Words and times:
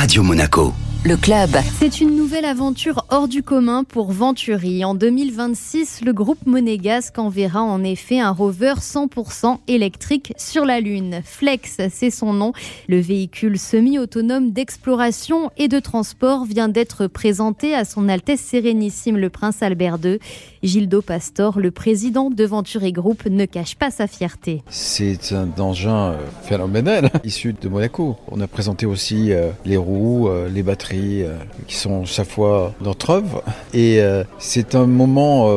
Radio 0.00 0.22
Monaco. 0.22 0.89
Le 1.02 1.16
club. 1.16 1.48
C'est 1.78 2.02
une 2.02 2.14
nouvelle 2.14 2.44
aventure 2.44 3.06
hors 3.08 3.26
du 3.26 3.42
commun 3.42 3.84
pour 3.84 4.12
Venturi. 4.12 4.84
En 4.84 4.94
2026, 4.94 6.02
le 6.04 6.12
groupe 6.12 6.44
monégasque 6.44 7.18
enverra 7.18 7.62
en 7.62 7.82
effet 7.82 8.20
un 8.20 8.32
rover 8.32 8.74
100% 8.78 9.60
électrique 9.66 10.34
sur 10.36 10.66
la 10.66 10.78
Lune. 10.80 11.22
Flex, 11.24 11.78
c'est 11.90 12.10
son 12.10 12.34
nom. 12.34 12.52
Le 12.86 13.00
véhicule 13.00 13.58
semi-autonome 13.58 14.50
d'exploration 14.50 15.50
et 15.56 15.68
de 15.68 15.80
transport 15.80 16.44
vient 16.44 16.68
d'être 16.68 17.06
présenté 17.06 17.74
à 17.74 17.86
son 17.86 18.06
Altesse 18.10 18.42
Sérénissime 18.42 19.16
le 19.16 19.30
Prince 19.30 19.62
Albert 19.62 19.96
II. 20.04 20.18
Gildo 20.62 21.00
Pastor, 21.00 21.58
le 21.58 21.70
président 21.70 22.28
de 22.28 22.44
Venturi 22.44 22.92
Group, 22.92 23.24
ne 23.24 23.46
cache 23.46 23.76
pas 23.76 23.90
sa 23.90 24.06
fierté. 24.06 24.62
C'est 24.68 25.32
un 25.32 25.48
engin 25.58 26.10
euh, 26.10 26.18
phénoménal 26.42 27.10
issu 27.24 27.54
de 27.54 27.68
Monaco. 27.70 28.16
On 28.30 28.38
a 28.42 28.46
présenté 28.46 28.84
aussi 28.84 29.32
euh, 29.32 29.50
les 29.64 29.78
roues, 29.78 30.28
euh, 30.28 30.50
les 30.50 30.62
batteries 30.62 30.89
qui 30.90 31.76
sont 31.76 32.04
chaque 32.04 32.28
fois 32.28 32.74
notre 32.80 33.10
œuvre. 33.10 33.42
Et 33.72 34.00
c'est 34.38 34.74
un 34.74 34.86
moment 34.86 35.48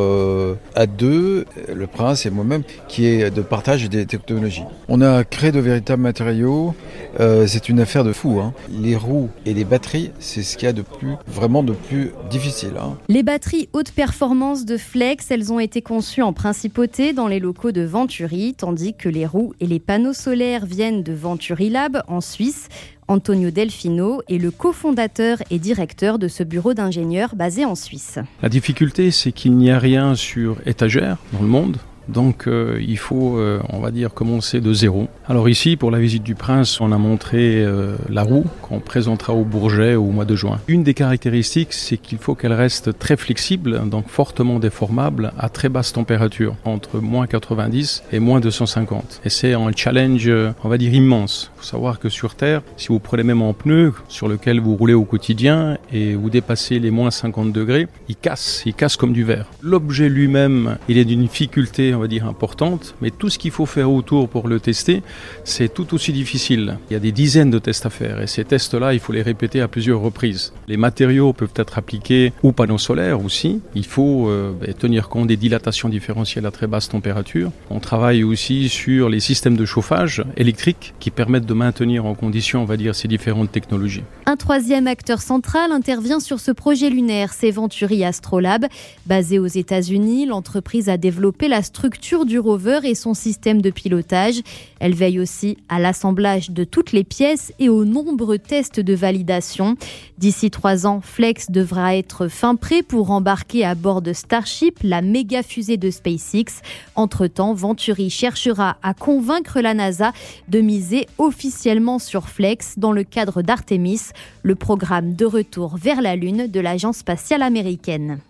à 0.75 0.85
deux, 0.85 1.45
le 1.73 1.87
prince 1.87 2.25
et 2.25 2.29
moi-même, 2.29 2.63
qui 2.87 3.05
est 3.07 3.29
de 3.29 3.41
partage 3.41 3.89
des 3.89 4.05
technologies. 4.05 4.63
On 4.87 5.01
a 5.01 5.23
créé 5.23 5.51
de 5.51 5.59
véritables 5.59 6.01
matériaux. 6.01 6.75
c'est 7.19 7.69
une 7.69 7.79
affaire 7.79 8.03
de 8.03 8.13
fou. 8.13 8.39
Hein. 8.39 8.53
Les 8.71 8.95
roues 8.95 9.29
et 9.45 9.53
les 9.53 9.65
batteries, 9.65 10.11
c'est 10.19 10.43
ce 10.43 10.57
qu'il 10.57 10.65
y 10.65 10.69
a 10.69 10.73
de 10.73 10.81
plus, 10.81 11.15
vraiment 11.27 11.63
de 11.63 11.73
plus 11.73 12.11
difficile. 12.29 12.73
Hein. 12.79 12.97
Les 13.07 13.23
batteries 13.23 13.69
haute 13.73 13.91
performance 13.91 14.65
de 14.65 14.77
Flex, 14.77 15.31
elles 15.31 15.51
ont 15.51 15.59
été 15.59 15.81
conçues 15.81 16.21
en 16.21 16.33
principauté 16.33 17.13
dans 17.13 17.27
les 17.27 17.39
locaux 17.39 17.71
de 17.71 17.81
Venturi, 17.81 18.53
tandis 18.55 18.93
que 18.93 19.09
les 19.09 19.25
roues 19.25 19.53
et 19.59 19.65
les 19.65 19.79
panneaux 19.79 20.13
solaires 20.13 20.65
viennent 20.65 21.03
de 21.03 21.13
Venturi 21.13 21.69
Lab 21.69 22.03
en 22.07 22.21
Suisse. 22.21 22.69
Antonio 23.07 23.51
Delfino 23.51 24.21
est 24.29 24.37
le 24.37 24.51
cofondateur 24.51 25.39
et 25.49 25.59
directeur 25.59 26.19
de 26.19 26.27
ce 26.27 26.43
bureau 26.43 26.73
d'ingénieurs 26.73 27.35
basé 27.35 27.65
en 27.65 27.75
Suisse. 27.75 28.19
La 28.41 28.49
difficulté, 28.49 29.11
c'est 29.11 29.31
qu'il 29.31 29.55
n'y 29.55 29.71
a 29.71 29.79
rien 29.79 30.15
sur 30.15 30.57
étagère 30.65 31.17
dans 31.33 31.41
le 31.41 31.47
monde. 31.47 31.77
Donc 32.07 32.47
euh, 32.47 32.79
il 32.85 32.97
faut, 32.97 33.37
euh, 33.37 33.59
on 33.69 33.79
va 33.79 33.91
dire, 33.91 34.13
commencer 34.13 34.61
de 34.61 34.73
zéro. 34.73 35.07
Alors 35.27 35.49
ici, 35.49 35.77
pour 35.77 35.91
la 35.91 35.99
visite 35.99 36.23
du 36.23 36.35
prince, 36.35 36.81
on 36.81 36.91
a 36.91 36.97
montré 36.97 37.63
euh, 37.63 37.95
la 38.09 38.23
roue 38.23 38.45
qu'on 38.61 38.79
présentera 38.79 39.33
au 39.33 39.43
Bourget 39.43 39.95
au 39.95 40.05
mois 40.05 40.25
de 40.25 40.35
juin. 40.35 40.59
Une 40.67 40.83
des 40.83 40.93
caractéristiques, 40.93 41.73
c'est 41.73 41.97
qu'il 41.97 42.17
faut 42.17 42.35
qu'elle 42.35 42.53
reste 42.53 42.97
très 42.97 43.17
flexible, 43.17 43.81
donc 43.89 44.07
fortement 44.07 44.59
déformable 44.59 45.33
à 45.37 45.49
très 45.49 45.69
basse 45.69 45.93
température, 45.93 46.55
entre 46.65 46.99
moins 46.99 47.27
90 47.27 48.03
et 48.11 48.19
moins 48.19 48.39
250. 48.39 49.21
Et 49.25 49.29
c'est 49.29 49.53
un 49.53 49.71
challenge, 49.75 50.29
on 50.63 50.69
va 50.69 50.77
dire, 50.77 50.93
immense. 50.93 51.51
Il 51.55 51.59
faut 51.59 51.65
savoir 51.65 51.99
que 51.99 52.09
sur 52.09 52.35
Terre, 52.35 52.61
si 52.77 52.89
vous 52.89 52.99
prenez 52.99 53.23
même 53.23 53.41
un 53.41 53.53
pneu 53.53 53.93
sur 54.07 54.27
lequel 54.27 54.59
vous 54.59 54.75
roulez 54.75 54.93
au 54.93 55.05
quotidien 55.05 55.77
et 55.91 56.15
vous 56.15 56.29
dépassez 56.29 56.79
les 56.79 56.91
moins 56.91 57.11
50 57.11 57.51
degrés, 57.51 57.87
il 58.09 58.15
casse, 58.15 58.63
il 58.65 58.73
casse 58.73 58.97
comme 58.97 59.13
du 59.13 59.23
verre. 59.23 59.47
L'objet 59.61 60.09
lui-même, 60.09 60.77
il 60.87 60.97
est 60.97 61.05
d'une 61.05 61.21
difficulté 61.21 61.92
on 61.95 61.99
va 61.99 62.07
dire, 62.07 62.25
importante, 62.25 62.95
mais 63.01 63.11
tout 63.11 63.29
ce 63.29 63.37
qu'il 63.37 63.51
faut 63.51 63.65
faire 63.65 63.91
autour 63.91 64.29
pour 64.29 64.47
le 64.47 64.59
tester, 64.59 65.03
c'est 65.43 65.73
tout 65.73 65.93
aussi 65.93 66.13
difficile. 66.13 66.77
Il 66.89 66.93
y 66.93 66.95
a 66.95 66.99
des 66.99 67.11
dizaines 67.11 67.51
de 67.51 67.59
tests 67.59 67.85
à 67.85 67.89
faire 67.89 68.21
et 68.21 68.27
ces 68.27 68.43
tests-là, 68.43 68.93
il 68.93 68.99
faut 68.99 69.13
les 69.13 69.21
répéter 69.21 69.61
à 69.61 69.67
plusieurs 69.67 69.99
reprises. 69.99 70.53
Les 70.67 70.77
matériaux 70.77 71.33
peuvent 71.33 71.53
être 71.55 71.77
appliqués 71.77 72.33
aux 72.43 72.51
panneaux 72.51 72.77
solaires 72.77 73.23
aussi. 73.23 73.61
Il 73.75 73.85
faut 73.85 74.29
euh, 74.29 74.53
ben, 74.59 74.73
tenir 74.73 75.09
compte 75.09 75.27
des 75.27 75.37
dilatations 75.37 75.89
différentielles 75.89 76.45
à 76.45 76.51
très 76.51 76.67
basse 76.67 76.89
température. 76.89 77.51
On 77.69 77.79
travaille 77.79 78.23
aussi 78.23 78.69
sur 78.69 79.09
les 79.09 79.19
systèmes 79.19 79.57
de 79.57 79.65
chauffage 79.65 80.23
électrique 80.37 80.93
qui 80.99 81.11
permettent 81.11 81.45
de 81.45 81.53
maintenir 81.53 82.05
en 82.05 82.15
condition, 82.15 82.61
on 82.61 82.65
va 82.65 82.77
dire, 82.77 82.95
ces 82.95 83.07
différentes 83.07 83.51
technologies. 83.51 84.03
Un 84.25 84.35
troisième 84.35 84.87
acteur 84.87 85.21
central 85.21 85.71
intervient 85.71 86.19
sur 86.19 86.39
ce 86.39 86.51
projet 86.51 86.89
lunaire, 86.89 87.33
c'est 87.33 87.51
Venturi 87.51 88.03
Astrolab. 88.03 88.65
Basé 89.05 89.39
aux 89.39 89.47
États-Unis, 89.47 90.25
l'entreprise 90.25 90.89
a 90.89 90.97
développé 90.97 91.47
la 91.47 91.61
structure 91.61 91.82
structure 91.83 92.25
du 92.25 92.39
rover 92.39 92.79
et 92.85 92.95
son 92.95 93.13
système 93.13 93.61
de 93.61 93.69
pilotage. 93.69 94.39
Elle 94.79 94.95
veille 94.95 95.19
aussi 95.19 95.57
à 95.67 95.79
l'assemblage 95.79 96.49
de 96.49 96.63
toutes 96.63 96.93
les 96.93 97.03
pièces 97.03 97.51
et 97.59 97.67
aux 97.67 97.83
nombreux 97.83 98.39
tests 98.39 98.79
de 98.79 98.93
validation. 98.93 99.75
D'ici 100.17 100.49
trois 100.49 100.87
ans, 100.87 101.01
Flex 101.01 101.51
devra 101.51 101.97
être 101.97 102.29
fin 102.29 102.55
prêt 102.55 102.83
pour 102.83 103.11
embarquer 103.11 103.65
à 103.65 103.75
bord 103.75 104.01
de 104.01 104.13
Starship, 104.13 104.79
la 104.81 105.01
méga 105.01 105.43
fusée 105.43 105.75
de 105.75 105.91
SpaceX. 105.91 106.61
Entre-temps, 106.95 107.53
Venturi 107.53 108.09
cherchera 108.09 108.77
à 108.81 108.93
convaincre 108.93 109.59
la 109.59 109.73
NASA 109.73 110.13
de 110.47 110.61
miser 110.61 111.05
officiellement 111.17 111.99
sur 111.99 112.29
Flex 112.29 112.79
dans 112.79 112.93
le 112.93 113.03
cadre 113.03 113.41
d'Artemis, 113.41 114.13
le 114.41 114.55
programme 114.55 115.15
de 115.15 115.25
retour 115.25 115.75
vers 115.75 116.01
la 116.01 116.15
Lune 116.15 116.47
de 116.47 116.59
l'Agence 116.61 116.99
spatiale 116.99 117.41
américaine. 117.41 118.21